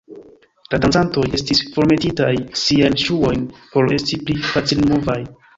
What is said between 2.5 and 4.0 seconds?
siajn ŝuojn por